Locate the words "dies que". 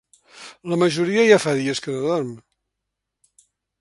1.59-1.93